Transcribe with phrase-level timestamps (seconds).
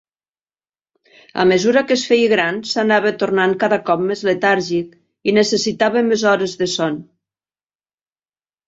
[1.43, 4.99] A mesura que es feia gran, s'anava tornant cada cop més letàrgic
[5.33, 7.01] i necessitava més hores de son.